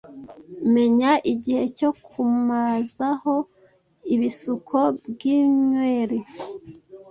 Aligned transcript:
Menya 0.73 1.11
igihe 1.33 1.63
cyo 1.77 1.89
kumazaho 2.05 3.35
ibisuko 4.15 4.77
bw’inyweri 5.07 6.19